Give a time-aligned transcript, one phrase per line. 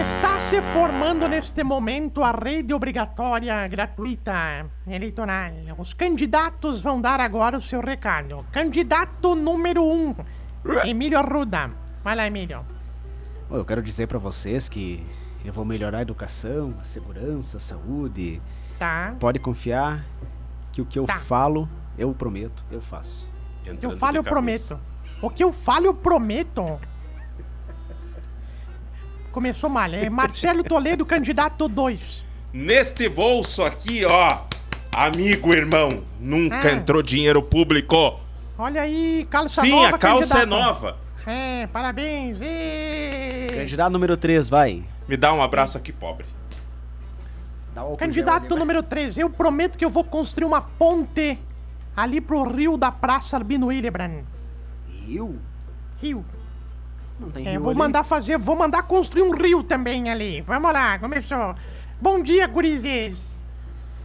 [0.00, 5.50] Está se formando neste momento a rede obrigatória gratuita eleitoral.
[5.76, 8.46] Os candidatos vão dar agora o seu recado.
[8.52, 10.14] Candidato número 1, um,
[10.84, 11.72] Emílio Arruda.
[12.04, 12.64] Vai lá, Emílio.
[13.50, 15.04] Eu quero dizer para vocês que
[15.44, 18.40] eu vou melhorar a educação, a segurança, a saúde.
[18.78, 19.16] Tá.
[19.18, 20.04] Pode confiar
[20.70, 21.18] que o que eu tá.
[21.18, 21.68] falo,
[21.98, 23.28] eu prometo, eu faço.
[23.66, 24.78] O que eu falo, eu prometo.
[25.20, 26.78] O que eu falo, eu prometo.
[29.32, 29.92] Começou mal.
[29.92, 32.24] É Marcelo Toledo, candidato 2.
[32.52, 34.40] Neste bolso aqui, ó.
[34.92, 36.72] Amigo, irmão, nunca ah.
[36.72, 38.18] entrou dinheiro público.
[38.56, 39.88] Olha aí, calça Sim, nova.
[39.88, 40.42] Sim, a calça candidato.
[40.42, 40.96] é nova.
[41.26, 42.38] É, parabéns.
[42.40, 43.54] E...
[43.54, 44.82] Candidato número 3, vai.
[45.06, 46.26] Me dá um abraço aqui, pobre.
[47.98, 51.38] Candidato número 3, eu prometo que eu vou construir uma ponte
[51.96, 54.24] ali pro rio da Praça Albino Hildebrand.
[54.88, 55.38] Rio?
[56.00, 56.24] Rio.
[57.18, 57.78] Não tem é, rio vou ali?
[57.78, 60.40] mandar fazer, vou mandar construir um rio também ali.
[60.42, 61.54] Vamos lá, começou.
[62.00, 63.40] Bom dia, gurizes.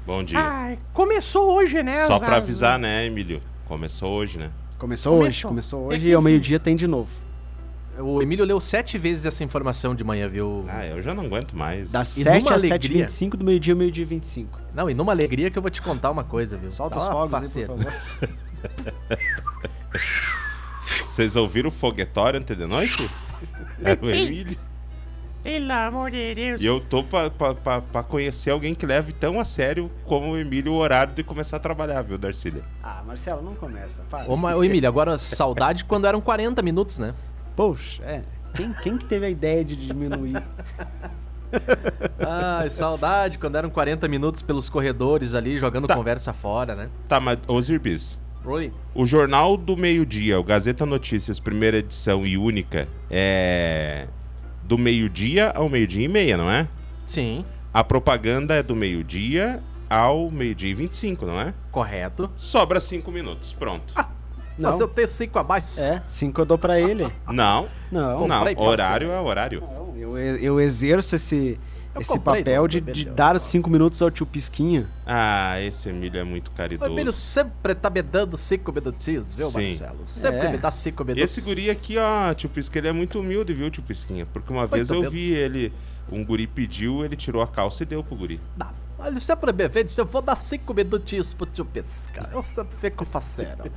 [0.05, 0.39] Bom dia.
[0.39, 2.05] Ai, começou hoje, né?
[2.05, 3.41] Só pra avisar, né, Emílio?
[3.65, 4.51] Começou hoje, né?
[4.77, 5.27] Começou, começou.
[5.27, 7.09] hoje, começou hoje e ao meio-dia tem de novo.
[7.99, 10.65] O Emílio leu sete vezes essa informação de manhã, viu?
[10.67, 11.91] Ah, eu já não aguento mais.
[11.91, 14.59] Das 7 às 7h25 do meio-dia ao meio-dia 25.
[14.73, 16.71] Não, e numa alegria que eu vou te contar uma coisa, viu?
[16.71, 17.93] Solta os fogos aí, por favor.
[20.83, 23.09] Vocês ouviram o foguetório antes de noite?
[23.83, 24.57] Era o Emílio.
[25.43, 26.61] Pelo amor de Deus.
[26.61, 30.31] E eu tô pra, pra, pra, pra, conhecer alguém que leve tão a sério como
[30.31, 32.61] o Emílio o horário de começar a trabalhar, viu, Darcília?
[32.81, 34.03] Ah, Marcelo, não começa.
[34.09, 34.29] Para.
[34.31, 37.13] Ô, ô Emílio, agora saudade quando eram 40 minutos, né?
[37.57, 38.21] Poxa, é.
[38.53, 40.41] Quem, quem que teve a ideia de diminuir?
[42.25, 45.95] Ai, saudade quando eram 40 minutos pelos corredores ali, jogando Tá.
[45.95, 46.89] conversa fora, né?
[47.07, 48.71] Tá, mas, ô Zirbis, Oi.
[48.93, 54.07] o Jornal do Meio-Dia, o Gazeta Notícias, primeira edição e única, é
[54.63, 56.67] do meio-dia ao meio-dia e meia, não é?
[57.05, 57.43] Sim,
[57.73, 61.53] A propaganda é do meio-dia ao meio-dia e 25, não é?
[61.71, 62.29] correto.
[62.37, 63.93] Sobra 5 minutos, pronto.
[64.57, 64.69] Não.
[64.69, 65.79] Mas eu tenho cinco abaixo.
[65.79, 67.03] É, 5 eu dou pra ele.
[67.27, 69.61] Não, Não, não, horário é horário.
[69.61, 69.93] não.
[69.97, 71.59] Eu, eu exerço esse,
[71.95, 74.85] Eu esse papel de, de dar 5 minutos ao tio Pisquinha.
[75.05, 76.91] Ah, esse Emílio é muito O caridoso.
[76.91, 79.69] Emílio sempre tá me dando cinco minutinhos, viu, Sim.
[79.69, 79.99] Marcelo?
[80.05, 80.51] Sempre É.
[80.51, 81.37] me dá cinco E minutos.
[81.37, 84.25] esse guri aqui, ó, tio Pisca, ele é muito humilde, viu, tio Pisquinha?
[84.25, 85.71] Porque uma vez eu Muito vi ele,
[86.11, 88.41] um guri pediu, ele tirou a calça e deu pro guri.
[88.57, 88.73] Dá.
[88.97, 92.29] Olha, sempre me vende, eu vou dar cinco minutinhos pro tio Pisca.
[92.31, 93.71] Eu sempre fico faceiro.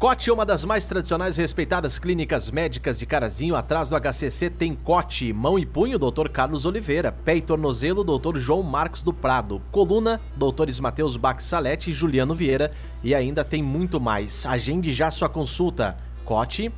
[0.00, 4.74] Cote, uma das mais tradicionais e respeitadas clínicas médicas de Carazinho, atrás do HCC tem
[4.74, 6.30] Cote, mão e punho, Dr.
[6.30, 8.38] Carlos Oliveira, pé e tornozelo, Dr.
[8.38, 10.80] João Marcos do Prado, coluna, Drs.
[10.80, 12.72] Matheus Bax Salete e Juliano Vieira,
[13.04, 14.46] e ainda tem muito mais.
[14.46, 15.98] Agende já sua consulta.
[16.24, 16.72] Cote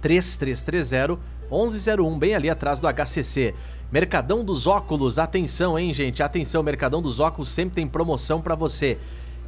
[0.00, 1.18] 3330
[1.50, 3.56] 1101, bem ali atrás do HCC.
[3.90, 6.22] Mercadão dos Óculos, atenção, hein, gente?
[6.22, 9.00] Atenção, Mercadão dos Óculos sempre tem promoção pra você.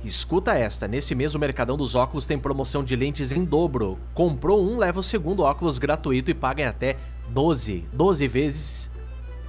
[0.05, 3.99] Escuta esta, nesse mês o Mercadão dos Óculos tem promoção de lentes em dobro.
[4.13, 6.97] Comprou um, leva o segundo óculos gratuito e paga em até
[7.31, 8.91] 12, 12 vezes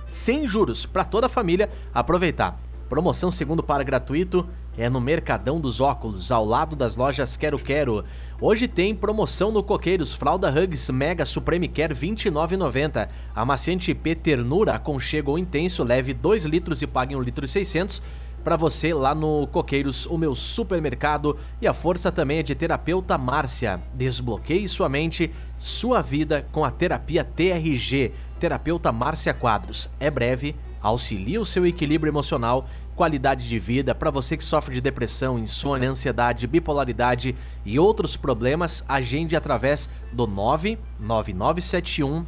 [0.07, 2.57] sem juros para toda a família aproveitar.
[2.87, 8.05] Promoção segundo par gratuito é no Mercadão dos Óculos, ao lado das lojas Quero Quero.
[8.39, 13.09] Hoje tem promoção no Coqueiros Fralda Hugs Mega Supreme Care R$ 29,90.
[13.33, 18.01] Amaciante IP Ternura Aconchego Intenso leve 2 litros e pague 1 litro e 600
[18.45, 21.35] para você lá no Coqueiros, o meu supermercado.
[21.59, 23.81] E a força também é de terapeuta Márcia.
[23.95, 28.11] Desbloqueie sua mente, sua vida com a terapia TRG.
[28.39, 29.89] Terapeuta Márcia Quadros.
[29.99, 34.81] É breve, auxilia o seu equilíbrio emocional, qualidade de vida para você que sofre de
[34.81, 37.35] depressão, insônia, ansiedade, bipolaridade
[37.65, 38.85] e outros problemas.
[38.87, 42.27] Agende através do 99971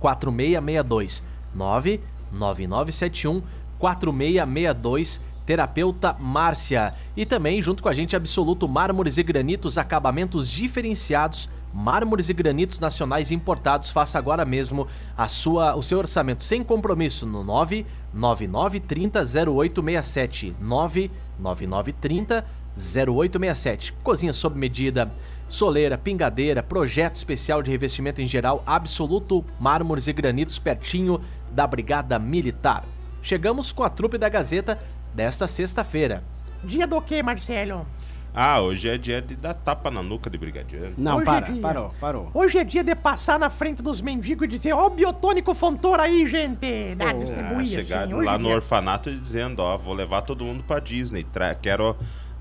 [0.00, 1.22] 4662
[1.54, 3.42] 99971
[3.78, 6.94] 4662 Terapeuta Márcia.
[7.16, 12.78] E também junto com a gente Absoluto Mármores e Granitos acabamentos diferenciados mármores e granitos
[12.78, 13.90] nacionais importados.
[13.90, 14.86] Faça agora mesmo
[15.16, 22.44] a sua o seu orçamento sem compromisso no 99930 0867 99930
[22.76, 25.12] 0867 cozinha sob medida
[25.48, 32.18] soleira, pingadeira, projeto especial de revestimento em geral, absoluto mármores e granitos pertinho da Brigada
[32.18, 32.86] Militar.
[33.22, 34.78] Chegamos com a trupe da Gazeta
[35.14, 36.22] desta sexta-feira.
[36.64, 37.86] Dia do quê, Marcelo?
[38.34, 40.94] Ah, hoje é dia de dar tapa na nuca de brigadiano.
[40.96, 41.60] Não, Hoje é para, dia.
[41.60, 42.30] parou, parou.
[42.32, 46.26] Hoje é dia de passar na frente dos mendigos e dizer, ó, biotônico Fontoura aí,
[46.26, 46.96] gente!
[46.98, 48.14] Ah, Ah, distribuir, chegar assim.
[48.14, 48.54] Hoje lá é no dia.
[48.56, 51.26] orfanato e dizendo, ó, vou levar todo mundo pra Disney.
[51.60, 51.94] Quero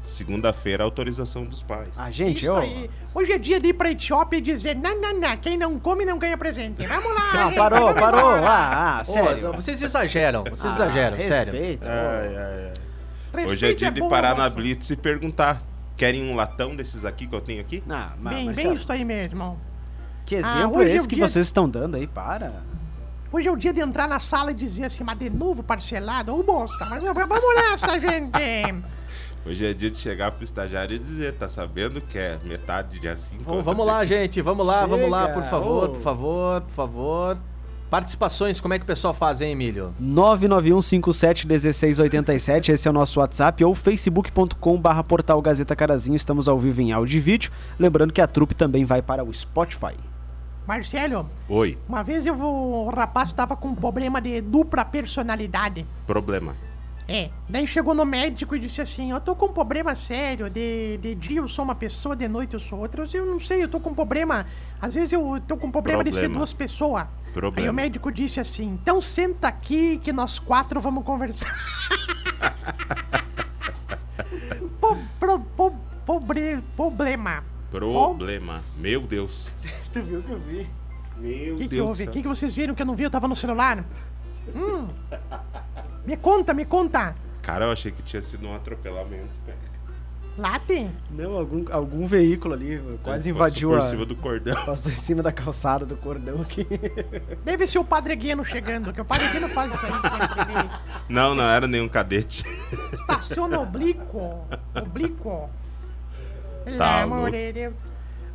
[0.03, 1.89] segunda-feira autorização dos pais.
[1.97, 2.57] Ah, gente, Isso eu...
[2.57, 2.89] aí.
[3.13, 6.03] Hoje é dia de ir pra Etiópia e dizer, não, não, não, quem não come
[6.05, 6.85] não ganha presente.
[6.85, 7.31] Vamos lá!
[7.33, 8.19] Não, gente, parou, vamos parou.
[8.37, 8.47] embora.
[8.47, 9.53] Ah, ah, Ô, sério.
[9.53, 11.53] vocês exageram, vocês Ah, exageram, sério.
[11.53, 11.89] respeita.
[11.89, 12.73] Ai, ai, ai.
[13.33, 14.49] Hoje é Respeite dia a de boa, parar na.
[14.49, 15.61] Blitz e perguntar:
[15.95, 17.81] querem um latão desses aqui que eu tenho aqui?
[17.85, 19.57] Não, mas, Bem, Marcelo, bem isso aí mesmo.
[20.25, 22.07] que Ah, exemplo hoje é é esse o que dia- vocês estão dando aí?
[22.07, 22.61] Para.
[23.31, 26.37] Hoje é o dia de entrar na sala e dizer assim, mas de novo parcelado?
[26.37, 28.37] Ô, bosta, mas vamos nessa, gente!
[29.45, 33.15] Hoje é dia de chegar pro estagiário e dizer: tá sabendo que é metade dia
[33.15, 33.51] 5?
[33.51, 35.89] Ô, vamos lá, gente, vamos lá, vamos lá, Chega, por favor, ô.
[35.93, 37.37] por favor, por favor.
[37.89, 39.93] Participações, como é que o pessoal faz, hein, Emílio?
[40.01, 46.79] 991571687, esse é o nosso WhatsApp, ou facebook.com barra portal Gazeta Carazinho, estamos ao vivo
[46.81, 47.51] em áudio e vídeo.
[47.77, 49.95] Lembrando que a trupe também vai para o Spotify.
[50.67, 55.85] Marcelo, Oi, uma vez eu vou, o rapaz tava com um problema de dupla personalidade.
[56.05, 56.55] problema.
[57.07, 60.97] É, daí chegou no médico e disse assim, eu tô com um problema sério, de,
[61.01, 63.67] de dia eu sou uma pessoa, de noite eu sou outra, eu não sei, eu
[63.67, 64.45] tô com um problema,
[64.79, 66.37] às vezes eu tô com um problema, de ser Problema.
[66.37, 67.05] duas pessoas.
[67.33, 67.67] Problema.
[67.67, 71.53] Aí o médico disse assim, então senta aqui que nós quatro vamos conversar.
[74.79, 75.73] po, pro, po,
[76.05, 77.43] pobre, problema.
[77.71, 78.61] Problema.
[78.77, 79.53] Meu Deus.
[79.91, 80.69] Tu viu que eu vi?
[81.17, 81.99] Meu que, Deus.
[81.99, 83.03] O que, que vocês viram que eu não vi?
[83.03, 83.83] Eu tava no celular.
[84.55, 84.87] Hum.
[86.05, 87.15] Me conta, me conta.
[87.41, 89.29] Cara, eu achei que tinha sido um atropelamento.
[90.37, 90.89] Late?
[91.11, 93.81] Não, algum, algum veículo ali quase Passou invadiu por a...
[93.81, 94.55] cima do cordão.
[94.65, 96.65] Passou em cima da calçada do cordão aqui.
[97.43, 100.53] Deve ser o Padre Gueno chegando, que o Padre Gueno faz isso aí sempre.
[100.59, 100.69] Ele
[101.09, 102.45] Não, não era nenhum cadete.
[102.93, 104.47] estaciona oblíquo.
[104.73, 105.49] Oblíquo.
[106.77, 107.31] Tá louco.
[107.31, 107.73] de Deus.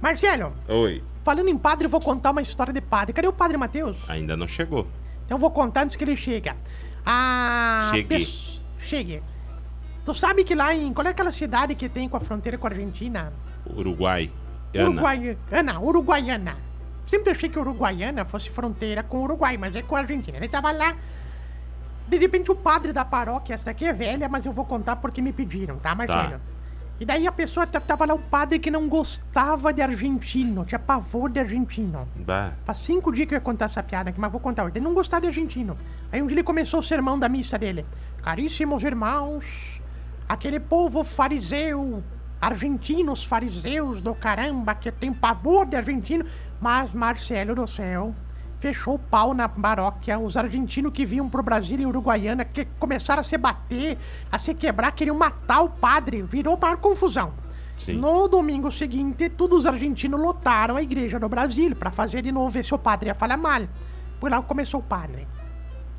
[0.01, 3.13] Marcelo, Oi, falando em padre, eu vou contar uma história de padre.
[3.13, 3.97] Cadê o Padre Matheus?
[4.09, 4.87] ainda não chegou.
[5.25, 6.57] Então eu vou contar antes que ele chega.
[7.05, 8.09] A Chegue.
[8.09, 9.23] pes- Chegue.
[10.05, 10.93] Tu sabe que lá em.
[10.93, 13.33] Qual é aquela cidade que tem com a fronteira com a Argentina?
[13.69, 14.31] Uruguai.
[14.75, 14.91] Ana.
[14.91, 16.57] Uruguaiana, Uruguaiana.
[17.07, 20.37] Sempre achei que Uruguaiana fosse fronteira com o Uruguai, mas é com a Argentina.
[20.37, 20.95] Ele tava lá.
[22.07, 25.21] De repente o padre da paróquia, essa aqui é velha, mas eu vou contar porque
[25.21, 26.41] me pediram, tá, Marcelo?
[26.99, 31.29] E daí a pessoa tava lá, um padre que não gostava de argentino, tinha pavor
[31.29, 32.09] de argentino.
[32.17, 32.55] Bah.
[32.65, 34.77] Faz cinco dias que eu ia contar essa piada aqui, mas vou contar hoje.
[34.77, 35.77] Ele não gostava de argentino.
[36.11, 37.85] Aí um dia ele começou o sermão da missa dele.
[38.23, 39.83] Caríssimos irmãos,
[40.27, 42.03] aquele povo fariseu,
[42.41, 46.25] argentinos fariseus do caramba, que tem pavor de argentino,
[46.59, 48.15] mas Marcelo do céu
[48.59, 50.19] fechou o pau na paróquia.
[50.19, 53.99] Os argentinos que vinham pro Brasil e Uruguaiana que começaram a se bater,
[54.31, 56.23] a se quebrar, queriam matar o padre.
[56.23, 57.33] Virou maior confusão.
[57.77, 57.95] Sim.
[57.95, 62.49] No domingo seguinte, todos os argentinos lotaram a igreja do Brasil para fazer de novo
[62.49, 63.63] ver se o padre ia falar mal.
[64.19, 65.29] Por lá começou o padre.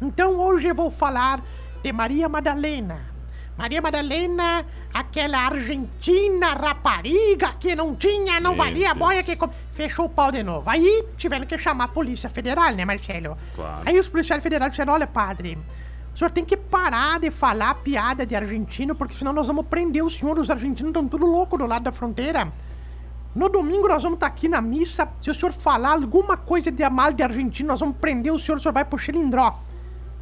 [0.02, 1.44] Então hoje eu vou falar
[1.84, 3.17] de Maria Madalena.
[3.58, 9.08] Maria Madalena, aquela argentina rapariga que não tinha, não Meu valia a Deus.
[9.08, 9.36] boia que
[9.72, 10.70] fechou o pau de novo.
[10.70, 13.36] Aí tiveram que chamar a polícia federal, né, Marcelo?
[13.56, 13.82] Claro.
[13.84, 15.58] Aí os policiais federais disseram: olha, padre,
[16.14, 20.04] o senhor tem que parar de falar piada de argentino, porque senão nós vamos prender
[20.04, 20.38] o senhor.
[20.38, 22.54] Os argentinos estão tudo louco do lado da fronteira.
[23.36, 25.08] No domingo nós vamos estar aqui na missa.
[25.20, 28.58] Se o senhor falar alguma coisa de mal de argentino, nós vamos prender o senhor,
[28.58, 29.60] o senhor vai pro Xilindró.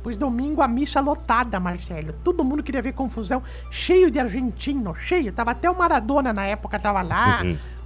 [0.05, 2.13] Pois domingo a missa lotada, Marcelo.
[2.23, 3.41] Todo mundo queria ver confusão.
[3.71, 5.33] Cheio de argentino, cheio.
[5.33, 7.41] Tava até o Maradona na época, tava lá.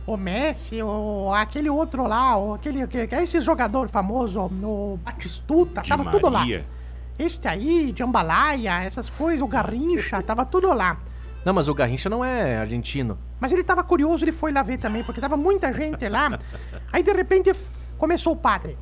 [0.06, 5.00] O Messi, o, aquele outro lá, o, aquele, que, que é esse jogador famoso, o
[5.02, 6.40] Batistuta, De tava tudo lá.
[6.40, 6.66] Maria.
[7.18, 10.98] Este aí, Jambalaya, essas coisas, o Garrincha, tava tudo lá.
[11.46, 13.18] Não, mas o Garrincha não é argentino.
[13.40, 16.38] Mas ele tava curioso, ele foi lá ver também, porque tava muita gente lá.
[16.92, 17.50] Aí de repente
[17.98, 18.78] começou o padre.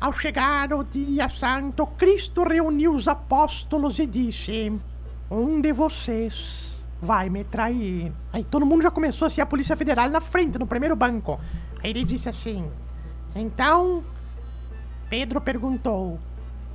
[0.00, 4.72] Ao chegar o dia santo, Cristo reuniu os apóstolos e disse:
[5.30, 8.10] Um de vocês vai me trair.
[8.32, 11.38] Aí todo mundo já começou assim, a Polícia Federal na frente, no primeiro banco.
[11.84, 12.70] Aí ele disse assim:
[13.34, 14.02] Então,
[15.10, 16.18] Pedro perguntou: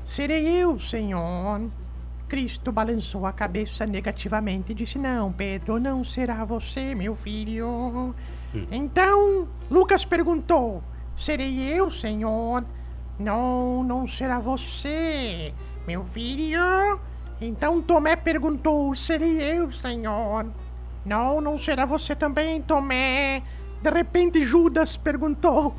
[0.05, 1.67] Serei eu, Senhor?
[2.27, 8.13] Cristo balançou a cabeça negativamente e disse: Não, Pedro, não será você, meu filho.
[8.71, 10.83] Então, Lucas perguntou:
[11.17, 12.63] Serei eu, Senhor?
[13.17, 15.53] Não, não será você,
[15.87, 16.99] meu filho.
[17.39, 20.45] Então Tomé perguntou: Serei eu, Senhor?
[21.05, 23.41] Não, não será você também, Tomé.
[23.81, 25.75] De repente Judas perguntou: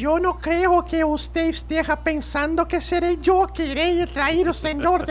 [0.00, 5.02] Eu não creio que você esteja pensando que serei eu que irei trair o senhor.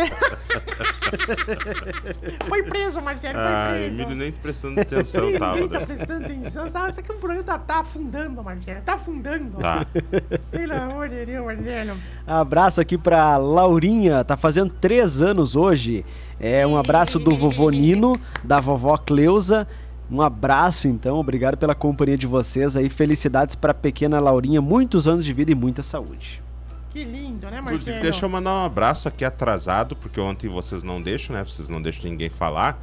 [2.47, 3.85] foi preso, Marcelo, foi Ah, preso.
[3.85, 5.55] Emílio nem prestando atenção tava.
[5.59, 6.69] Ninguém tá prestando atenção.
[6.69, 8.81] Sabe, é um programa tá, tá afundando, Marcelo.
[8.81, 9.57] Tá afundando.
[9.57, 9.85] Tá.
[10.51, 11.97] Pelo amor de Deus, Marcelo.
[12.25, 16.05] Abraço aqui pra Laurinha, tá fazendo três anos hoje.
[16.39, 19.67] É um abraço do vovô Nino, da vovó Cleusa.
[20.09, 22.89] Um abraço então, obrigado pela companhia de vocês aí.
[22.89, 26.41] Felicidades pra pequena Laurinha, muitos anos de vida e muita saúde.
[26.89, 28.01] Que lindo, né, Inclusive, Marcelo?
[28.01, 31.43] deixa eu mandar um abraço aqui atrasado, porque ontem vocês não deixam, né?
[31.43, 32.81] Vocês não deixam ninguém falar.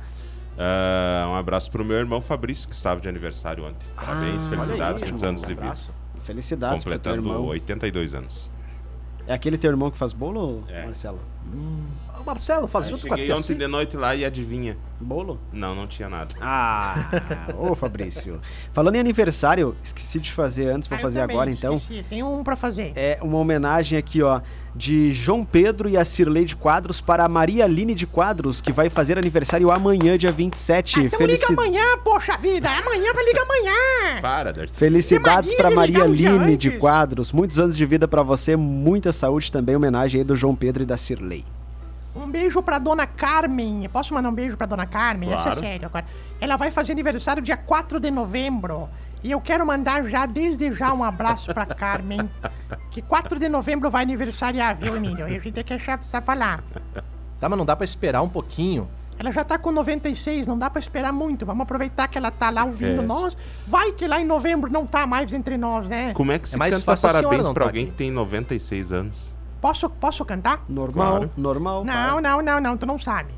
[0.58, 3.86] Ah, um abraço pro meu irmão Fabrício, que estava de aniversário ontem.
[3.96, 5.60] Parabéns, Ah, felicidades, aí, muitos irmão, anos de vida.
[5.62, 5.92] Abraço.
[6.22, 7.44] Felicidades Completando irmão.
[7.46, 8.50] 82 anos.
[9.26, 10.84] É aquele teu irmão que faz bolo, É.
[10.84, 11.18] Marcelo?
[11.48, 14.76] Ô, Marcelo, faz Aí junto com a cheguei tia ontem de noite lá e adivinha?
[15.00, 15.38] Bolo?
[15.52, 16.34] Não, não tinha nada.
[16.40, 17.08] Ah,
[17.58, 18.40] ô Fabrício.
[18.72, 21.74] Falando em aniversário, esqueci de fazer antes, vou Ah, fazer agora então.
[21.74, 22.92] Esqueci, tem um pra fazer.
[22.96, 24.40] É uma homenagem aqui, ó,
[24.74, 28.72] de João Pedro e a Cirlei de Quadros para a Maria Aline de Quadros, que
[28.72, 31.00] vai fazer aniversário amanhã, dia 27.
[31.00, 32.70] Ah, então Felici- liga amanhã, poxa vida.
[32.70, 34.20] Amanhã vai ligar amanhã.
[34.22, 34.74] Para, Darcy.
[34.74, 36.70] Felicidades para Maria Aline de.
[36.78, 37.32] Quadros.
[37.32, 39.76] Muitos anos de vida para você, muita saúde também.
[39.76, 41.44] Homenagem aí do João Pedro e da Cirlei.
[42.14, 43.88] Um beijo pra dona Carmen.
[43.92, 45.30] Posso mandar um beijo pra dona Carmen?
[45.30, 45.60] Essa é Claro.
[45.60, 46.04] sério agora.
[46.40, 48.88] Ela vai fazer aniversário dia 4 de novembro.
[49.22, 52.28] E eu quero mandar já, desde já, um abraço pra Carmen.
[52.90, 55.26] Que 4 de novembro vai aniversariar, viu, Emílio?
[55.28, 56.62] E a gente tem que achar, precisa falar.
[57.40, 58.88] Tá, mas não dá pra esperar um pouquinho.
[59.18, 61.46] Ela já tá com 96, não dá pra esperar muito.
[61.46, 63.04] Vamos aproveitar que ela tá lá ouvindo É.
[63.06, 63.36] nós.
[63.66, 66.12] Vai que lá em novembro não tá mais entre nós, né?
[66.14, 67.92] Como é que se mais canta parabéns pra tá alguém aqui.
[67.92, 69.34] que tem 96 anos?
[69.64, 70.62] Posso, posso cantar?
[70.68, 71.30] Normal, Claro.
[71.38, 71.84] normal.
[71.86, 73.32] Não, não, não, não, tu não sabe.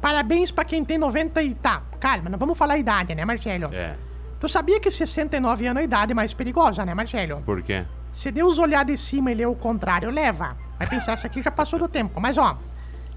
[0.00, 1.82] Parabéns pra quem tem 90 e tá.
[2.00, 3.72] Calma, não vamos falar a idade, né, Marcelo?
[3.72, 3.94] É.
[4.40, 7.42] Tu sabia que 69 anos é a idade mais perigosa, né, Marcelo?
[7.42, 7.84] Por quê?
[8.12, 10.56] Se Deus olhar de cima e ler o contrário, leva.
[10.80, 12.20] Vai pensar, isso aqui já passou do tempo.
[12.20, 12.58] Mas, ó,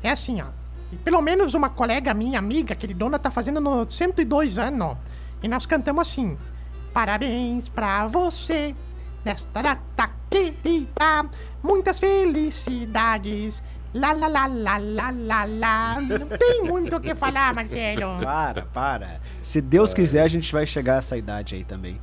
[0.03, 0.45] é assim, ó.
[0.91, 4.95] E pelo menos uma colega minha, amiga, queridona, tá fazendo no 102 anos.
[5.41, 6.37] E nós cantamos assim.
[6.93, 8.75] Parabéns pra você,
[9.25, 11.29] nesta data querida.
[11.63, 13.61] Muitas felicidades.
[13.93, 16.01] Lá, lá, lá, lá, lá, lá, lá.
[16.01, 18.19] Não tem muito o que falar, Marcelo.
[18.23, 19.19] Para, para.
[19.41, 21.99] Se Deus quiser, a gente vai chegar a essa idade aí também.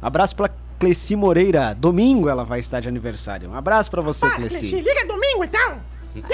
[0.00, 0.48] Abraço pra
[0.78, 1.74] Cleci Moreira.
[1.74, 3.50] Domingo ela vai estar de aniversário.
[3.50, 4.68] Um abraço pra você, Ah, Cleci.
[4.70, 5.80] se liga domingo, então.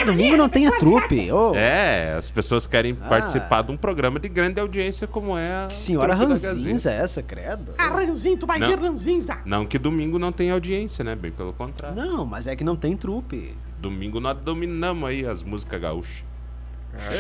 [0.07, 1.31] Domingo não tem a trupe.
[1.33, 3.09] Ô, É, as pessoas querem Ah.
[3.09, 7.23] participar de um programa de grande audiência como é a que senhora ranzinza é essa,
[7.23, 7.75] credo?
[7.77, 8.69] Ah, Ranzinho, tu vai Não.
[8.69, 9.39] ver Ranzinza.
[9.45, 11.15] Não que domingo não tem audiência, né?
[11.15, 11.97] Bem pelo contrário.
[11.97, 13.55] Não, mas é que não tem trupe.
[13.79, 16.25] Domingo nós dominamos aí as músicas gaúchas.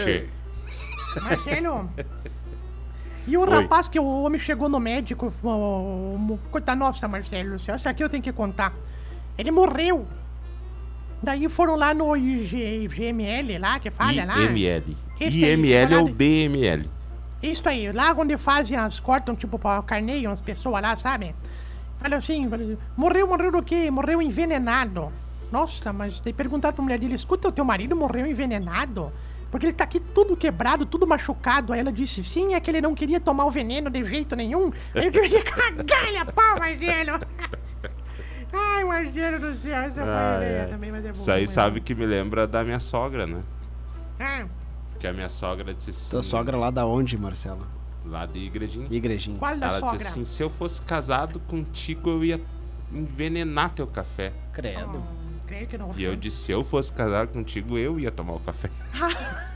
[0.02, 0.28] Che.
[1.22, 1.90] Marcelo.
[3.26, 3.48] E o Oi.
[3.48, 8.08] rapaz que o homem chegou no médico, o, o, coisa nossa, Marcelo, essa aqui eu
[8.10, 8.74] tenho que contar.
[9.38, 10.06] Ele morreu.
[11.24, 14.38] Daí foram lá no IG, IGML lá, que falha lá.
[14.38, 14.96] IML.
[15.20, 16.90] Esse aí, IML ou falado- DML?
[17.42, 21.34] Isso aí, lá onde fazem as, cortam tipo pra carneio umas pessoas lá, sabe?
[21.98, 22.48] Fala assim,
[22.96, 23.90] morreu, morreu do quê?
[23.90, 25.12] Morreu envenenado.
[25.52, 29.12] Nossa, mas daí perguntaram pra mulher dele, escuta, o teu marido morreu envenenado?
[29.50, 31.72] Porque ele tá aqui tudo quebrado, tudo machucado.
[31.72, 34.72] Aí ela disse, sim, é que ele não queria tomar o veneno de jeito nenhum.
[34.94, 35.42] Aí eu tive que
[35.84, 37.20] cagar a pau, Marcelo.
[38.54, 40.64] Ai, Marcelo do céu, essa foi Ah, feia é.
[40.66, 41.12] também, mas é boa.
[41.14, 43.42] Isso aí é sabe que me lembra da minha sogra, né?
[44.20, 44.46] Ah,
[45.00, 46.10] Que a minha sogra disse assim.
[46.10, 47.66] Tua sogra lá da onde, Marcelo?
[48.06, 48.86] Lá de igrejinha.
[48.90, 49.38] Igrejinha.
[49.38, 49.96] qual da Ela sogra?
[49.98, 52.38] disse assim: se eu fosse casado contigo, eu ia
[52.92, 54.32] envenenar teu café.
[54.52, 54.98] Credo.
[54.98, 55.90] Hum, creio que não.
[55.96, 58.70] E eu disse: se eu fosse casado contigo, eu ia tomar o café.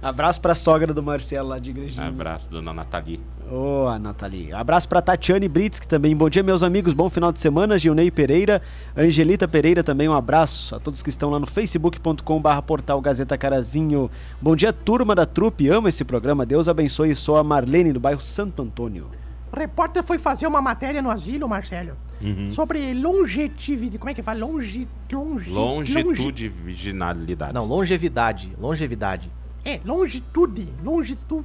[0.00, 2.06] Abraço pra sogra do Marcelo lá de Igrejinha.
[2.06, 3.20] Abraço, dona Nathalie.
[3.50, 4.52] Ô, a Nathalie.
[4.52, 6.14] Abraço pra Tatiane Brits, que também.
[6.14, 6.92] Bom dia, meus amigos.
[6.92, 7.76] Bom final de semana.
[7.78, 8.62] Gilney Pereira.
[8.96, 10.08] Angelita Pereira também.
[10.08, 14.08] Um abraço a todos que estão lá no facebook.com/barra portal Gazeta Carazinho.
[14.40, 15.68] Bom dia, turma da trupe.
[15.68, 16.46] Amo esse programa.
[16.46, 17.16] Deus abençoe.
[17.16, 19.08] Sou a Marlene, do bairro Santo Antônio.
[19.52, 22.50] O repórter foi fazer uma matéria no asilo, Marcelo, Uhum.
[22.50, 23.96] sobre longevidade.
[23.98, 24.38] Como é que fala?
[24.40, 27.54] Longe, longe, e virginalidade.
[27.54, 28.52] Não, longevidade.
[28.60, 29.30] Longevidade.
[29.64, 30.68] É, longitude.
[30.82, 31.44] Longitud.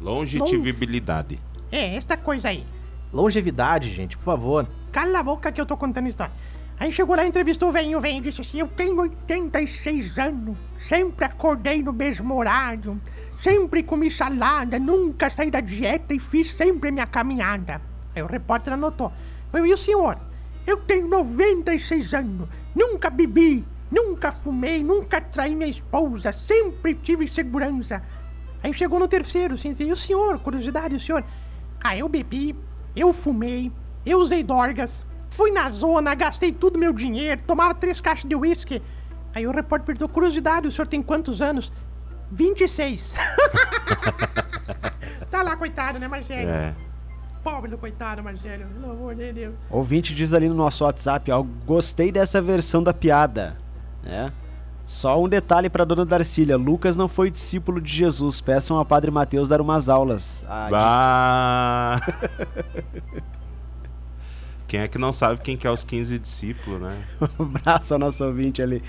[0.00, 1.38] Longitivibilidade.
[1.70, 2.64] É, esta coisa aí.
[3.12, 4.68] Longevidade, gente, por favor.
[4.92, 6.32] Cala a boca que eu tô contando história.
[6.78, 11.24] Aí chegou lá, entrevistou o velhinho, o velhinho disse assim, eu tenho 86 anos, sempre
[11.24, 13.00] acordei no mesmo horário,
[13.42, 17.80] sempre comi salada, nunca saí da dieta e fiz sempre minha caminhada.
[18.14, 19.10] Aí o repórter anotou.
[19.50, 20.18] Falei, e o senhor?
[20.66, 28.02] Eu tenho 96 anos, nunca bebi, nunca fumei, nunca traí minha esposa, sempre tive segurança.
[28.62, 31.24] Aí chegou no terceiro, assim, assim, e o senhor, curiosidade, o senhor?
[31.82, 32.56] Ah, eu bebi,
[32.94, 33.70] eu fumei,
[34.04, 38.82] eu usei dorgas, fui na zona, gastei tudo meu dinheiro, tomava três caixas de uísque.
[39.34, 41.72] Aí o repórter perguntou, curiosidade, o senhor tem quantos anos?
[42.32, 43.14] 26.
[45.30, 46.48] tá lá, coitado, né, Marcelo?
[46.48, 46.74] É.
[47.44, 48.66] Pobre do coitado, Marcelo.
[48.66, 49.54] Pelo amor de Deus.
[49.70, 53.56] Ouvinte diz ali no nosso WhatsApp, ó, gostei dessa versão da piada.
[54.04, 54.30] É.
[54.84, 59.10] Só um detalhe pra dona Darcília, Lucas não foi discípulo de Jesus, peçam a Padre
[59.10, 60.44] Mateus dar umas aulas.
[60.48, 62.00] Ah, Bah.
[64.68, 67.00] Quem é que não sabe quem que é os 15 discípulos, né?
[67.38, 68.82] Um abraço ao nosso ouvinte ali.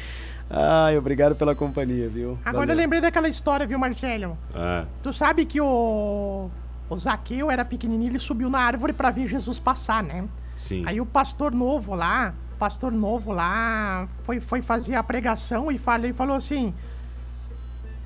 [0.49, 2.31] Ai, obrigado pela companhia, viu?
[2.43, 2.75] Agora eu Valeu.
[2.75, 4.37] lembrei daquela história, viu, Marcelo?
[4.55, 4.85] É.
[5.03, 6.49] Tu sabe que o,
[6.89, 10.25] o Zaqueu era pequenininho, ele subiu na árvore pra ver Jesus passar, né?
[10.55, 10.83] Sim.
[10.87, 16.07] Aí o pastor novo lá, pastor novo lá, foi, foi fazer a pregação e falou,
[16.07, 16.73] e falou assim: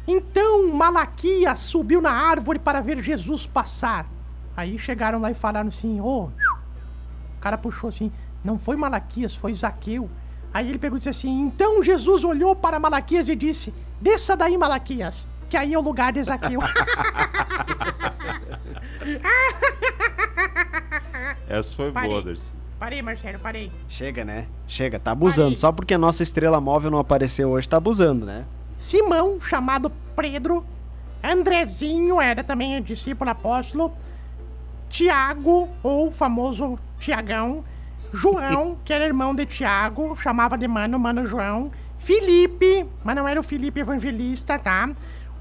[0.08, 4.06] Então Malaquias subiu na árvore para ver Jesus passar.
[4.56, 6.32] Aí chegaram lá e falaram assim: Ô, o
[7.40, 8.12] cara puxou assim:
[8.44, 10.10] Não foi Malaquias, foi Zaqueu.
[10.54, 14.58] Aí ele pegou e disse assim: Então Jesus olhou para Malaquias e disse: Desça daí,
[14.58, 16.60] Malaquias, que aí é o lugar de Zaqueu.
[21.48, 22.10] Essa foi Parei.
[22.10, 22.61] boa, Darcy.
[22.82, 23.72] Parei, Marcelo, parei.
[23.88, 24.48] Chega, né?
[24.68, 25.50] Chega, tá abusando.
[25.50, 25.56] Aí.
[25.56, 28.44] Só porque a nossa estrela móvel não apareceu hoje, tá abusando, né?
[28.76, 30.66] Simão, chamado Pedro,
[31.24, 33.94] Andrezinho, era também discípulo apóstolo,
[34.90, 37.64] Tiago, ou famoso Tiagão,
[38.12, 43.40] João, que era irmão de Tiago, chamava de mano, mano João, Felipe, mas não era
[43.40, 44.90] o Felipe evangelista, tá?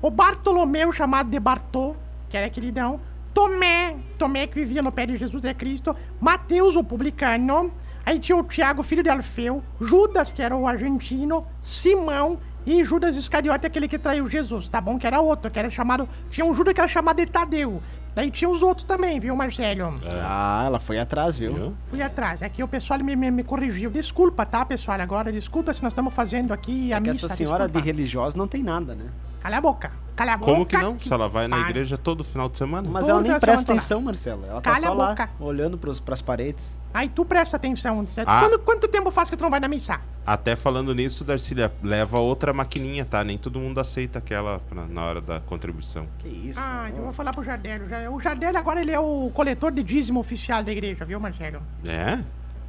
[0.02, 1.96] O Bartolomeu, chamado de Bartô,
[2.28, 3.00] que era queridão,
[3.34, 7.72] Tomé, Tomé que vivia no pé de Jesus é Cristo, Mateus, o publicano,
[8.04, 13.16] aí tinha o Tiago, filho de Alfeu, Judas, que era o argentino, Simão e Judas
[13.16, 14.98] Iscariote, aquele que traiu Jesus, tá bom?
[14.98, 16.08] Que era outro, que era chamado.
[16.30, 17.80] Tinha um Judas que era chamado de Tadeu.
[18.12, 20.00] Daí tinha os outros também, viu, Marcelo?
[20.24, 21.54] Ah, ela foi atrás, viu?
[21.54, 21.74] Viu?
[21.88, 22.42] Fui atrás.
[22.42, 23.88] Aqui o pessoal me, me, me corrigiu.
[23.88, 25.00] Desculpa, tá, pessoal?
[25.00, 27.26] Agora, desculpa se nós estamos fazendo aqui a É que missa.
[27.26, 27.80] essa senhora desculpa.
[27.80, 29.04] de religiosa não tem nada, né?
[29.40, 29.90] Cala a boca.
[30.16, 30.52] Cala a boca.
[30.52, 31.00] Como que não?
[31.00, 32.86] Se ela vai na igreja todo final de semana?
[32.90, 34.44] Mas ela nem presta atenção, Marcelo.
[34.46, 35.30] Ela tá Cala só a lá, boca.
[35.40, 36.78] olhando pros, pras paredes.
[36.92, 38.06] Aí tu presta atenção.
[38.26, 38.40] Ah.
[38.40, 39.98] Quando- quanto tempo faz que tu não vai na missa?
[40.26, 43.24] Até falando nisso, Darcília, leva outra maquininha, tá?
[43.24, 46.06] Nem todo mundo aceita aquela pra- na hora da contribuição.
[46.18, 46.60] Que isso?
[46.62, 47.88] Ah, então eu vou falar pro Jardel.
[47.88, 51.62] Já- O Jardel agora ele é o coletor de dízimo oficial da igreja, viu, Marcelo?
[51.84, 52.18] É?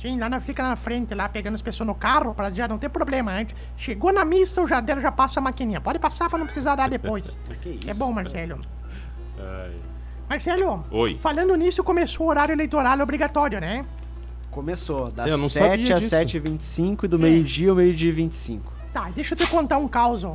[0.02, 2.80] Sim, lá na, fica na frente, lá pegando as pessoas no carro, pra já não
[2.80, 3.56] ter problema antes.
[3.78, 5.80] Chegou na missa, o Jardel já passa a maquininha.
[5.80, 7.40] Pode passar pra não precisar dar depois.
[7.62, 7.90] Que isso?
[7.90, 8.60] É bom, Marcelo.
[9.38, 9.76] Ai.
[10.28, 11.20] Marcelo, Oi.
[11.22, 13.86] falando nisso, começou o horário eleitoral obrigatório, né?
[14.50, 16.16] Começou das Eu não 7 sabia às disso.
[16.16, 18.74] 7h25 e do meio-dia ao meio-dia e 25.
[18.92, 20.26] Tá, deixa eu te contar um caos.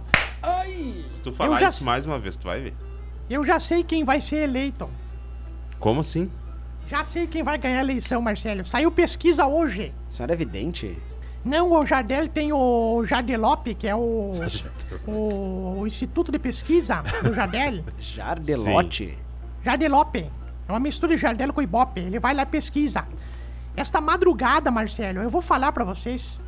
[1.09, 2.75] Se tu falar já isso mais uma vez, tu vai ver.
[3.29, 4.89] Eu já sei quem vai ser eleito.
[5.81, 6.31] Como assim?
[6.89, 8.65] Já sei quem vai ganhar a eleição, Marcelo.
[8.65, 9.93] Saiu pesquisa hoje.
[10.09, 10.97] A senhora é vidente?
[11.45, 14.33] Não, o Jardel tem o Jardelope, que é o,
[15.07, 17.85] o, o Instituto de Pesquisa do Jardel.
[17.99, 19.17] Jardelote?
[19.65, 20.31] Jardelope.
[20.69, 22.01] É uma mistura de Jardel com Ibope.
[22.01, 23.07] Ele vai lá e pesquisa.
[23.77, 26.41] Esta madrugada, Marcelo, eu vou falar pra vocês.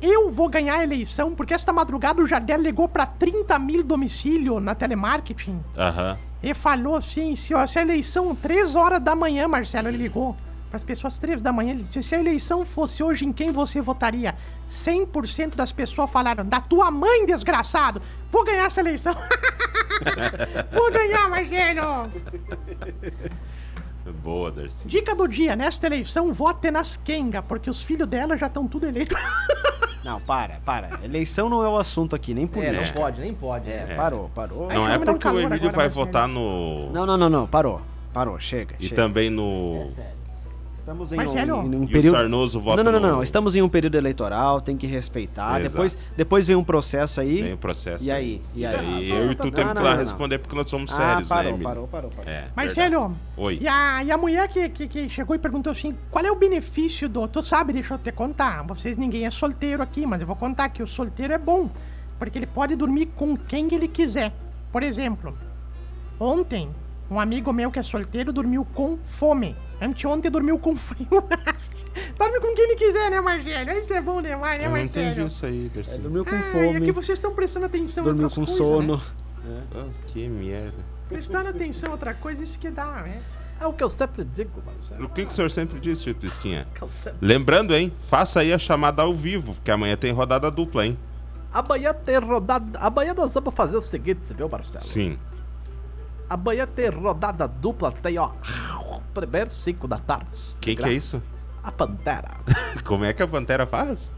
[0.00, 4.60] Eu vou ganhar a eleição porque esta madrugada o Jardel ligou pra 30 mil domicílio
[4.60, 6.18] na telemarketing Aham.
[6.44, 10.36] E falou assim: se a eleição, 3 horas da manhã, Marcelo, ele ligou
[10.68, 11.70] para as pessoas 3 da manhã.
[11.70, 14.36] Ele disse: se a eleição fosse hoje, em quem você votaria?
[14.68, 18.02] 100% das pessoas falaram: da tua mãe, desgraçado!
[18.30, 19.14] Vou ganhar essa eleição!
[20.70, 22.12] vou ganhar, Marcelo!
[24.12, 24.86] Boa, Darcy.
[24.86, 28.86] Dica do dia: nesta eleição, vote nas Kenga, porque os filhos dela já estão tudo
[28.86, 29.18] eleitos.
[30.04, 31.00] Não, para, para.
[31.02, 32.82] Eleição não é o assunto aqui, nem É, política.
[32.82, 33.70] não pode, nem pode.
[33.70, 33.94] É, né?
[33.96, 34.68] parou, parou.
[34.68, 36.92] Ai, Não é um porque o Emílio vai votar no.
[36.92, 37.80] Não, não, não, não, parou.
[38.12, 38.76] Parou, chega.
[38.78, 38.96] E chega.
[38.96, 39.80] também no.
[39.82, 40.23] É sério.
[40.84, 41.60] Estamos em Marcelo?
[41.60, 42.14] um, em um E o período.
[42.14, 43.22] Sarnoso vota não, não, não, no- não.
[43.22, 45.58] Estamos em um período eleitoral, tem que respeitar.
[45.60, 45.72] Exato.
[45.72, 47.42] Depois, depois vem um processo aí.
[47.42, 48.04] Tem o processo.
[48.04, 48.42] E aí?
[48.54, 48.76] E aí?
[48.76, 50.04] Daí Ah, eu e tá, tu tá, temos não, que lá não, não.
[50.04, 51.64] responder porque nós somos ah, sérios, parou, né, Emílio?
[51.66, 52.30] parou, parou, parou.
[52.30, 52.48] É.
[52.54, 53.14] Marcelo, verdade.
[53.38, 53.58] Oi.
[53.62, 56.36] E a, e a mulher que, que, que chegou e perguntou assim: qual é o
[56.36, 57.26] benefício do.
[57.28, 58.62] Tu sabe, deixa eu te contar.
[58.64, 61.70] Vocês, ninguém é solteiro aqui, mas eu vou contar que o solteiro é bom.
[62.18, 64.34] Porque ele pode dormir com quem ele quiser.
[64.70, 65.34] Por exemplo,
[66.20, 66.68] ontem,
[67.10, 69.56] um amigo meu que é solteiro dormiu com fome.
[69.80, 71.06] Anteontem dormiu com frio.
[72.18, 73.70] Dorme com quem ele quiser, né, Marcelo?
[73.70, 75.06] Isso é bom demais, né, Eu não Marcelo?
[75.10, 75.94] entendi isso aí, Darcy.
[75.94, 78.66] É, dormiu com Ah, fome, é que vocês estão prestando atenção dormiu outras com coisas,
[78.66, 78.96] sono.
[79.44, 79.62] Né?
[79.76, 80.78] Ah, que merda.
[81.08, 83.22] Prestando atenção em outra coisa, isso que dá, né?
[83.60, 85.04] É o que eu sempre digo, Marcelo.
[85.04, 86.02] O que, que o senhor sempre diz?
[86.02, 86.10] Que
[86.82, 87.92] eu sempre- Lembrando, hein?
[88.08, 90.98] Faça aí a chamada ao vivo, porque amanhã tem rodada dupla, hein?
[91.52, 92.76] Amanhã tem rodada.
[92.80, 94.82] Amanhã nós vamos fazer o seguinte, você viu, Marcelo?
[94.84, 95.16] Sim.
[96.28, 98.30] Amanhã tem rodada dupla, tem ó.
[99.14, 100.30] Primeiro, 5 da tarde.
[100.32, 101.22] de Quem que é isso?
[101.62, 102.32] A Pantera.
[102.84, 104.12] Como é que a Pantera faz?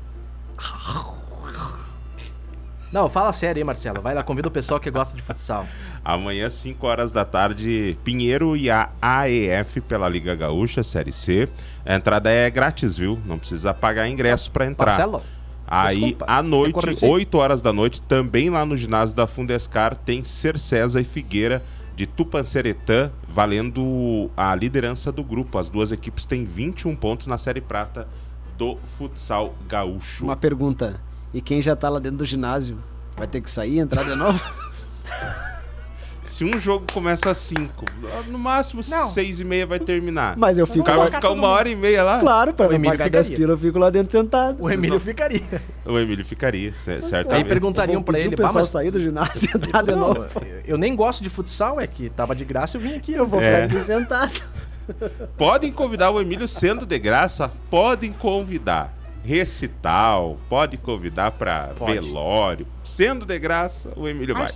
[2.93, 4.01] Não, fala sério aí, Marcelo.
[4.01, 5.67] Vai lá, convida o pessoal que gosta de futsal.
[6.05, 11.49] Amanhã, 5 horas da tarde, Pinheiro e a AEF pela Liga Gaúcha, Série C.
[11.85, 13.21] A entrada é grátis, viu?
[13.27, 14.93] Não precisa pagar ingresso pra entrar.
[14.93, 15.23] Marcelo?
[15.67, 17.05] Aí, Desculpa, à noite, decorreci.
[17.05, 21.63] 8 horas da noite, também lá no ginásio da Fundescar, tem Cercesa e Figueira
[21.97, 25.57] de Tupanceretã, valendo a liderança do grupo.
[25.57, 28.07] As duas equipes têm 21 pontos na Série Prata
[28.59, 30.25] do futsal gaúcho.
[30.25, 31.01] Uma pergunta.
[31.33, 32.79] E quem já tá lá dentro do ginásio?
[33.17, 34.39] Vai ter que sair, entrar de novo?
[36.27, 37.85] Se um jogo começa às 5,
[38.29, 39.09] no máximo Não.
[39.09, 40.37] 6 e meia vai terminar.
[40.37, 41.05] Mas eu O fico cara lá.
[41.05, 42.19] vai ficar uma hora e meia lá.
[42.19, 43.47] Claro, pra O não Emílio pagar 10 ficaria.
[43.47, 44.59] pila, eu fico lá dentro sentado.
[44.65, 45.43] O Emílio ficaria.
[45.85, 47.47] O Emílio ficaria, cer- Aí certamente.
[47.49, 50.27] perguntariam pra ele, o "Bah, pessoal mas sair do ginásio e entrar de Não, novo.
[50.67, 53.13] eu- nem gosto de futsal, é que tava de graça eu vim aqui.
[53.13, 53.69] Eu vou É.
[53.69, 54.43] ficar aqui sentado.
[55.39, 58.93] Podem convidar o Emílio sendo de graça, podem convidar.
[59.25, 61.93] Recital, pode convidar pra Pode.
[61.95, 62.67] velório.
[62.85, 64.53] Sendo de graça, o Emílio vai.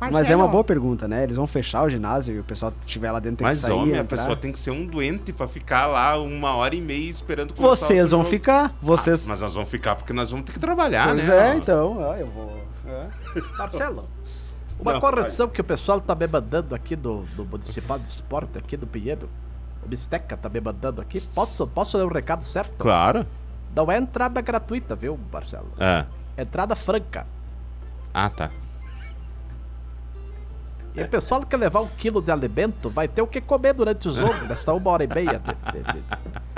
[0.00, 1.24] Mas, Mas é uma Marcelo, boa pergunta, né?
[1.24, 3.66] Eles vão fechar o ginásio e o pessoal que estiver lá dentro tem Mas, que
[3.66, 3.72] sair.
[3.72, 7.10] homem, a pessoa tem que ser um doente pra ficar lá uma hora e meia
[7.10, 8.30] esperando começar Vocês vão jogo.
[8.30, 8.74] ficar.
[8.80, 9.26] Vocês.
[9.26, 11.50] Ah, mas nós vamos ficar porque nós vamos ter que trabalhar, pois né?
[11.52, 11.98] é, então.
[12.00, 12.62] ó, eu vou.
[12.86, 13.06] é.
[13.58, 14.08] Marcelo,
[14.78, 18.56] uma Não, correção que o pessoal tá me mandando aqui do, do Municipal de Esporte,
[18.56, 19.28] aqui do Pinheiro.
[19.84, 21.20] O Bisteca tá me mandando aqui.
[21.34, 22.76] Posso, posso ler o recado certo?
[22.78, 23.26] Claro.
[23.74, 25.68] Não é entrada gratuita, viu, Marcelo?
[25.78, 26.04] É.
[26.36, 27.26] É entrada franca.
[28.14, 28.50] Ah, tá.
[30.94, 34.08] E o pessoal que levar um quilo de alimento vai ter o que comer durante
[34.08, 35.40] o jogo, nessa uma hora e meia.
[35.40, 36.48] de- de- de-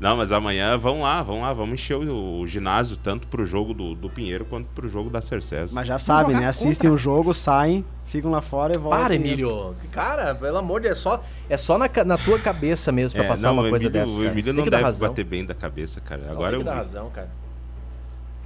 [0.00, 3.74] Não, mas amanhã vão lá, vão lá, vamos encher o, o ginásio tanto pro jogo
[3.74, 5.74] do, do Pinheiro quanto pro jogo da Cercesa.
[5.74, 6.46] Mas já sabem, né?
[6.46, 9.00] Assistem o jogo, saem, ficam lá fora e voltam.
[9.02, 9.74] Para, Emílio.
[9.90, 13.26] Cara, pelo amor de Deus, é só, é só na, na tua cabeça mesmo pra
[13.26, 14.12] É, passar não, uma o coisa Emílio, dessa.
[14.12, 14.28] o cara.
[14.30, 15.08] Emílio Tem não dar deve razão.
[15.08, 16.22] bater bem da cabeça, cara.
[16.22, 16.78] Não, Agora tem eu que dar vi.
[16.78, 17.30] razão, cara.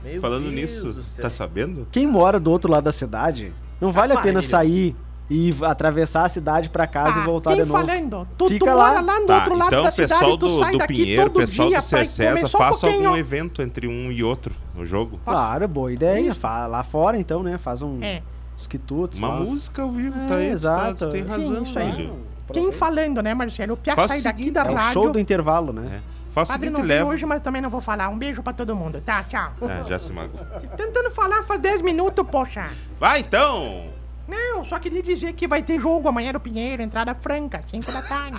[0.02, 1.86] Meu Falando Deus nisso, tá sabendo?
[1.92, 4.96] Quem mora do outro lado da cidade, não vale a para, pena sair
[5.30, 7.86] e atravessar a cidade pra casa e Ah, voltar quem de novo.
[7.86, 8.28] falando?
[8.36, 8.88] Tu, Fica tu lá.
[8.88, 10.78] mora lá no Tá, outro lado então da o cidade pessoal tu do, sai do
[10.78, 13.06] daqui Pinheiro, o todo pessoal dia do Cercesa, um faça pouquinho.
[13.08, 15.18] algum evento entre um e outro no jogo.
[15.24, 16.36] Claro, boa ideia.
[16.68, 17.56] Lá fora, então, né?
[17.58, 18.20] Faz um, É.
[18.58, 19.18] uns quitutes.
[19.18, 21.06] Uma uns- música ao vivo, É, tá aí, exato.
[21.06, 22.12] tá, tem Sim, razão, isso aí.
[22.52, 23.72] Quem falando, né, Marcelo?
[23.74, 24.92] O Pia Faz sai o daqui da É o rádio.
[24.92, 26.00] show do intervalo, né?
[26.18, 26.21] É.
[26.32, 27.10] Faz o Padre não leva.
[27.10, 28.08] hoje, mas também não vou falar.
[28.08, 29.22] Um beijo pra todo mundo, tá?
[29.24, 29.52] Tchau.
[29.62, 30.44] É, já se magoou.
[30.76, 32.70] Tentando falar faz 10 minutos, poxa.
[32.98, 33.90] Vai então!
[34.26, 38.00] Não, só queria dizer que vai ter jogo amanhã no Pinheiro, entrada franca, 5 da
[38.00, 38.38] tarde.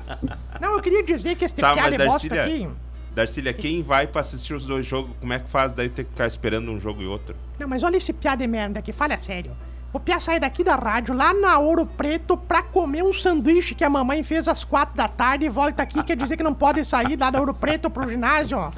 [0.60, 2.68] não, eu queria dizer que esse Tá, piada é bosta aqui.
[3.14, 6.10] Darcília, quem vai pra assistir os dois jogos, como é que faz daí ter que
[6.10, 7.34] ficar esperando um jogo e outro?
[7.58, 9.52] Não, mas olha esse piada de merda aqui, fala sério.
[9.96, 13.82] O Pia sai daqui da rádio, lá na Ouro Preto, pra comer um sanduíche que
[13.82, 16.84] a mamãe fez às quatro da tarde e volta aqui, quer dizer que não pode
[16.84, 18.70] sair lá da Ouro Preto pro ginásio, ó.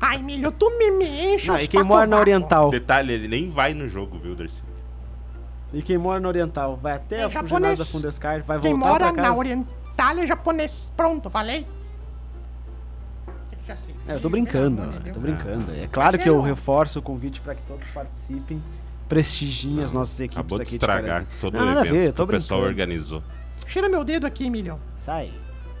[0.00, 2.20] Ai, milho, tu me, me enche Não, e quem mora na.
[2.20, 2.70] Oriental?
[2.70, 4.70] Detalhe, ele nem vai no jogo, viu, Darcília?
[5.72, 6.76] E quem mora na Oriental?
[6.80, 7.50] Vai até É o japonês.
[7.76, 9.28] ginásio da Fundescar, vai Quem voltar mora pra casa.
[9.28, 10.92] na Oriental é japonês.
[10.96, 11.66] Pronto, falei?
[14.06, 15.72] É, eu tô brincando, eu tô brincando.
[15.72, 18.62] É claro que eu reforço o convite pra que todos participem,
[19.10, 21.28] prestigiem as nossas equipes Acabou de aqui estragar Carazinho.
[21.40, 23.22] todo Não, o nada a evento ver, que o pessoal organizou.
[23.66, 24.78] Cheira meu dedo aqui, Emílio.
[25.00, 25.30] Sai.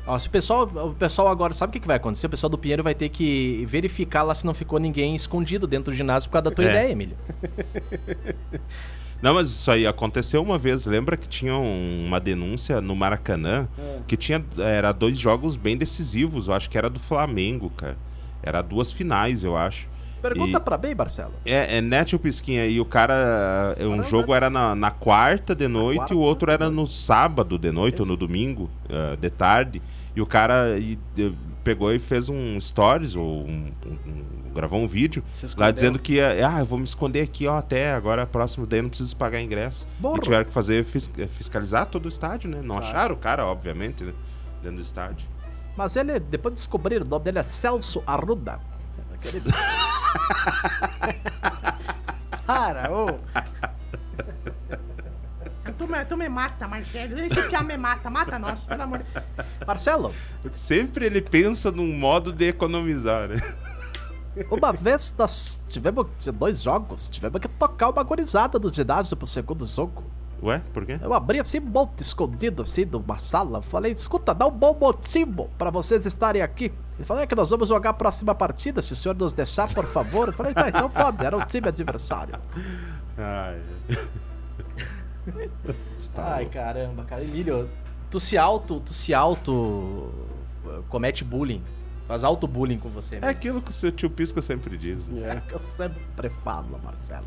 [0.06, 2.26] Ó, se o pessoal, o pessoal agora sabe o que, que vai acontecer?
[2.26, 5.92] O pessoal do Pinheiro vai ter que verificar lá se não ficou ninguém escondido dentro
[5.92, 6.68] do ginásio por causa da tua É.
[6.70, 7.16] ideia, Emílio.
[9.22, 10.86] Não, mas isso aí aconteceu uma vez.
[10.86, 13.68] Lembra que tinha um- uma denúncia no Maracanã
[14.06, 16.48] que tinha era dois jogos bem decisivos.
[16.48, 17.98] Eu acho que era do Flamengo, cara.
[18.42, 19.86] Era duas finais, eu acho.
[20.20, 21.32] Pergunta E- pra bem, Marcelo.
[21.44, 22.66] É, é net o pisquinha.
[22.66, 23.74] E o cara.
[23.78, 26.52] é, Um Caramba, jogo era na, na quarta de noite quarta e o outro de
[26.52, 26.76] era noite.
[26.76, 29.80] no sábado de noite ou no domingo eh, de tarde.
[30.14, 31.32] E o cara e, eh,
[31.64, 35.22] pegou e fez um stories ou um- um- gravou um vídeo
[35.56, 38.82] lá dizendo que ia, ah, eu vou me esconder aqui ó, até agora próximo daí
[38.82, 39.86] não preciso pagar ingresso.
[39.98, 40.16] Borro.
[40.16, 42.58] E tiveram que fazer fis- fiscalizar todo o estádio, né?
[42.60, 42.84] Não Claro.
[42.86, 44.12] acharam o cara, obviamente, né?
[44.60, 45.26] dentro do estádio.
[45.76, 48.58] Mas ele, depois descobriram, o nome dele é Celso Arruda.
[49.20, 49.42] Aquele-
[52.46, 53.06] Para, ô.
[55.78, 57.18] Tu me, tu me mata, Marcelo.
[57.18, 59.06] Esse Pia me mata, mata nós, pelo amor de
[59.66, 60.12] Marcelo,
[60.52, 63.36] Sempre ele pensa num modo de economizar, né?
[64.50, 69.66] uma vez nós tivemos dois jogos, tivemos que tocar uma gorizada do ginásio pro segundo
[69.66, 70.02] jogo.
[70.42, 70.98] Ué, por quê?
[71.02, 73.60] Eu abri assim um monte escondido assim numa sala.
[73.60, 76.72] Falei, escuta, dá um bom motivo pra vocês estarem aqui.
[76.96, 79.72] Ele falou, é que nós vamos jogar a próxima partida, se o senhor nos deixar,
[79.72, 80.28] por favor.
[80.28, 82.34] Eu falei, tá, então pode, era o time adversário.
[83.18, 83.60] Ai.
[86.16, 87.68] Ai, caramba, cara, Emílio.
[88.10, 91.62] Tu se auto, tu se auto uh, comete bullying.
[92.06, 93.16] Faz auto-bullying com você.
[93.16, 93.30] É mesmo.
[93.30, 95.08] aquilo que o seu tio Pisca sempre diz.
[95.22, 97.26] É que eu sempre falo, Marcelo.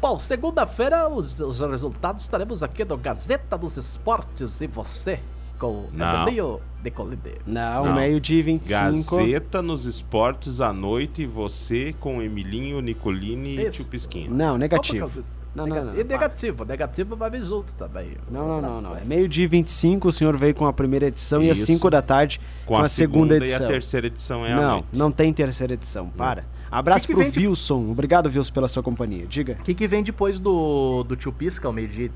[0.00, 5.18] Bom, segunda-feira os, os resultados estaremos aqui no Gazeta dos Esportes e você
[5.58, 6.22] com o Não.
[6.22, 7.34] Evelio de Colide.
[7.44, 7.94] Não, Não.
[7.96, 9.16] meio-dia e 25.
[9.16, 13.70] Gazeta nos esportes à noite e você com Emilinho, Nicolini e Isso.
[13.72, 14.30] tio Pisquinha.
[14.30, 15.10] Não, negativo.
[15.52, 18.16] Não, não, não, E negativo, negativo vai vir junto também.
[18.30, 18.96] Não, não, não, não.
[18.96, 21.66] É meio-dia e 25, o senhor veio com a primeira edição e às Isso.
[21.66, 23.66] 5 da tarde com, a, segunda, e edição.
[23.66, 24.86] a terceira edição é não, noite.
[24.92, 26.08] não tem terceira edição.
[26.08, 26.44] Para.
[26.70, 27.90] Abraço Que que pro vem de- Wilson.
[27.90, 29.26] Obrigado, Wilson, pela sua companhia.
[29.26, 29.56] Diga.
[29.60, 32.10] O que, que vem depois do, do tio Pisca, ao meio-dia?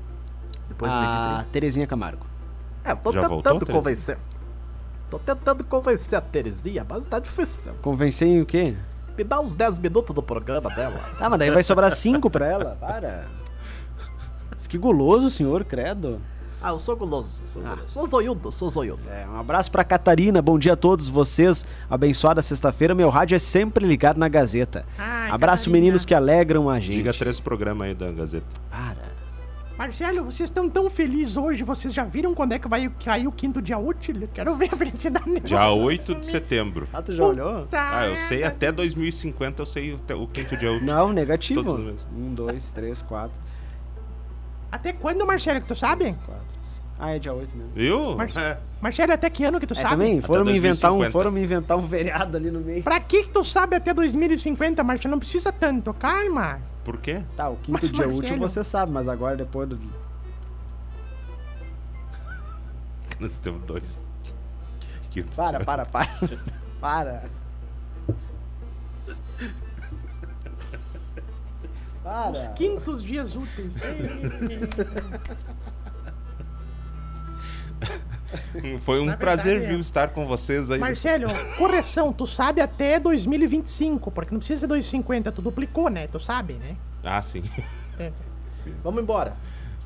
[0.69, 1.19] Depois do meio-dia.
[1.19, 1.49] A trinta?
[1.51, 2.25] Terezinha Camargo.
[2.85, 3.77] É, eu tô Já voltou, tentando Terezinha?
[3.81, 4.17] convencer.
[5.09, 7.73] Tô tentando convencer a Terezinha, mas tá difícil.
[7.81, 8.75] Convencer em o quê?
[9.17, 10.99] Me dá uns 10 minutos do programa dela.
[11.19, 12.77] Ah, mas daí vai sobrar 5 pra ela.
[12.79, 13.25] Para.
[14.67, 16.19] Que guloso, senhor, credo.
[16.65, 17.75] Ah, eu sou guloso, eu sou Ah.
[17.75, 17.93] guloso.
[17.93, 19.01] Sou zoiudo, sou zoiudo.
[19.09, 21.65] É, um abraço pra Catarina, bom dia a todos vocês.
[21.89, 24.85] Abençoada sexta-feira, meu rádio é sempre ligado na Gazeta.
[24.97, 25.73] Ai, Abraço, Catarina.
[25.83, 26.93] meninos que alegram a gente.
[26.93, 28.45] Diga três programas aí da Gazeta.
[28.71, 29.11] Para.
[29.77, 31.63] Marcelo, vocês estão tão felizes hoje.
[31.63, 34.15] Vocês já viram quando é que vai cair o quinto dia útil?
[34.21, 35.39] Eu quero ver a felicidade.
[35.41, 36.87] Dia 8 de setembro.
[36.93, 37.67] Ah, tu já olhou?
[37.73, 40.85] Ah, eu sei até 2050, eu sei o, quinto dia útil.
[40.85, 41.91] Não, negativo.
[42.15, 43.37] Um, dois, três, quatro,
[44.73, 46.15] Até quando, Marcelo, que tu sabe?
[46.25, 46.43] quatro.
[46.99, 47.71] Ah, é dia 8 mesmo.
[47.73, 48.15] Viu?
[48.17, 48.57] Mas- É.
[48.81, 49.89] Marcelo, até que ano que tu É, sabe?
[49.89, 51.11] também, foram me, inventar um, 2050.
[51.11, 52.81] foram me inventar um feriado ali no meio.
[52.83, 55.11] Pra que que tu sabe até 2050, Marcelo?
[55.11, 56.59] Não precisa tanto, calma.
[56.83, 57.21] Por quê?
[57.35, 59.77] Tá, o quinto Mas, dia Marcelo- útil você sabe, mas agora depois do.
[63.19, 63.99] Nós temos dois.
[65.11, 65.65] Quinto Para, dia.
[65.65, 66.09] para, para.
[66.81, 67.23] para.
[72.03, 72.31] Para.
[72.31, 73.73] Os quintos dias úteis.
[78.81, 80.79] Foi um Na prazer, verdade, viu, estar com vocês aí.
[80.79, 86.07] Marcelo, correção, tu sabe até 2025, porque não precisa ser 2050, tu duplicou, né?
[86.07, 86.75] Tu sabe, né?
[87.03, 87.43] Ah, sim.
[87.99, 88.11] É.
[88.51, 88.73] Sim.
[88.83, 89.33] Vamos embora.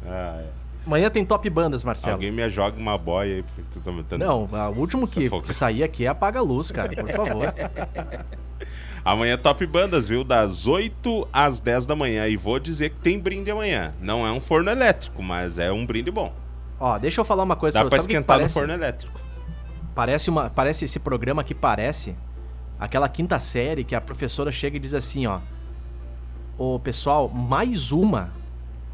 [0.06, 0.48] Ah, é.
[0.86, 2.14] Amanhã tem top bandas, Marcelo.
[2.14, 4.24] Alguém me joga uma boia aí, porque tu tá metendo.
[4.24, 7.54] Não, o último que, que sair aqui é apaga a luz, cara, por favor.
[9.04, 10.24] Amanhã é Top Bandas, viu?
[10.24, 12.28] Das 8 às 10 da manhã.
[12.28, 13.94] E vou dizer que tem brinde amanhã.
[14.02, 16.34] Não é um forno elétrico, mas é um brinde bom.
[16.80, 19.20] Ó, deixa eu falar uma coisa Dá pra pra esquentar no forno elétrico.
[19.96, 22.16] Parece uma, parece esse programa que parece
[22.80, 25.40] aquela quinta série que a professora chega e diz assim, ó:
[26.58, 28.32] "Ô, pessoal, mais uma,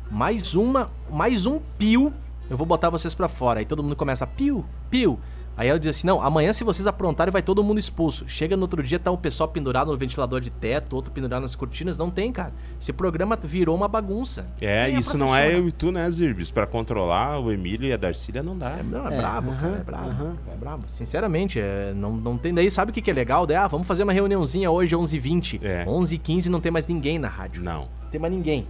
[0.10, 2.14] mais uma, mais um pio,
[2.50, 3.60] eu vou botar vocês pra fora".
[3.60, 5.20] Aí todo mundo começa pio, pio.
[5.56, 8.26] Aí ela diz assim: "Não, amanhã se vocês aprontarem vai todo mundo expulso".
[8.28, 11.56] Chega no outro dia tá um pessoal pendurado no ventilador de teto, outro pendurado nas
[11.56, 12.54] cortinas, não tem, cara.
[12.82, 14.46] Esse programa virou uma bagunça.
[14.62, 16.50] É, Quem é isso não é eu e tu, né, Zirbis?
[16.52, 18.72] Pra controlar o Emílio e a Darcília não dá.
[18.80, 20.10] É, não, é, É, brabo, cara, aham, é brabo.
[20.10, 20.36] aham.
[20.52, 20.84] É brabo.
[20.88, 22.54] Sinceramente, é, não, não tem.
[22.54, 23.46] Daí sabe o que, que é legal?
[23.46, 25.60] Daí, ah, vamos fazer uma reuniãozinha hoje, 11h20.
[25.64, 25.86] É.
[25.86, 27.64] 11h15 não tem mais ninguém na rádio.
[27.64, 27.82] Não.
[28.02, 28.68] Não tem mais ninguém.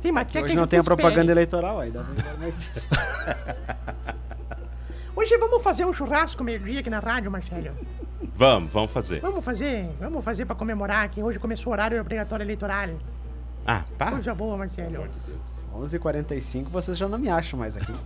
[0.00, 2.34] Sim, mas quer que Hoje a não gente tem a propaganda eleitoral aí, dá pra
[2.38, 2.56] mais.
[5.14, 7.72] Hoje vamos fazer um churrasco meio-dia aqui na rádio, Marcelo.
[8.34, 9.20] Vamos, vamos fazer.
[9.20, 12.90] Vamos fazer, vamos fazer pra comemorar que hoje começou o horário obrigatório eleitoral.
[13.66, 14.12] Ah, pá.
[14.12, 15.06] Coisa boa, Marcelo.
[15.74, 17.92] 11h45 vocês já não me acham mais aqui.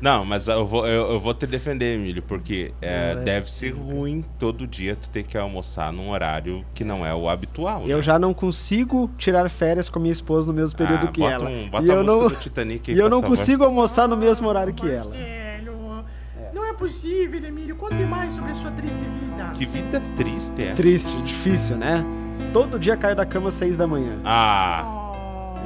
[0.00, 3.70] Não, mas eu vou, eu, eu vou te defender, Emílio, porque é, é deve ser
[3.70, 7.82] ruim todo dia tu ter que almoçar num horário que não é o habitual.
[7.86, 8.02] Eu né?
[8.02, 11.48] já não consigo tirar férias com minha esposa no mesmo período Ah, que bota ela.
[11.50, 14.06] um- bota e a eu música não, do Titanic aí, e eu não consigo almoçar
[14.06, 15.10] no mesmo horário que ela.
[15.10, 16.04] Marcelo,
[16.52, 17.76] não é possível, Emílio.
[17.76, 19.50] Conte mais sobre a sua triste vida.
[19.54, 20.74] Que vida triste é essa?
[20.74, 22.04] Triste, difícil, né?
[22.52, 24.18] Todo dia caio da cama às 6 da manhã.
[24.24, 24.84] Ah,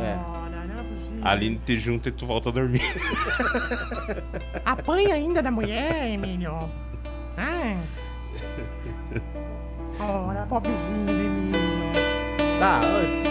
[0.01, 0.30] É.
[1.23, 2.81] a Aline te junta e tu volta a dormir.
[4.65, 6.71] Apanha ainda da mulher, Emílio.
[7.37, 7.77] Ah.
[10.01, 11.61] Ora, pobrezinho, Emílio.
[12.59, 12.81] Tá,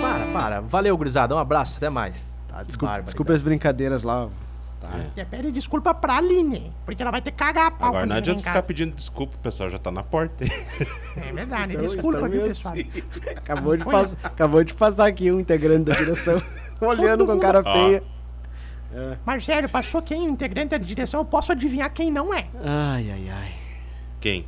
[0.01, 0.61] para, para.
[0.61, 1.35] Valeu, gurizada.
[1.35, 2.33] Um abraço, até mais.
[2.47, 4.29] Tá, desculpa, desculpa as brincadeiras lá.
[4.79, 4.87] Tá.
[5.17, 5.21] É.
[5.21, 8.15] E pede desculpa pra Aline, porque ela vai ter que cagar a pau Agora não
[8.15, 10.45] adianta ficar pedindo desculpa, o pessoal já tá na porta.
[10.45, 12.73] É verdade, Então, desculpa, viu, pessoal?
[13.35, 13.91] Acabou, de Foi.
[13.91, 16.41] pas- acabou de passar aqui um integrante da direção,
[16.79, 17.73] olhando com cara Ó.
[17.73, 18.03] feia.
[19.25, 20.27] Marcelo, passou quem?
[20.27, 22.47] O integrante da direção, eu posso adivinhar quem não é.
[22.63, 23.53] Ai, ai, ai.
[24.19, 24.47] Quem?